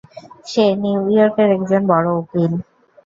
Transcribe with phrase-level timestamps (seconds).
[0.45, 2.51] সে New ইয়র্কের একজন বড় উকিল!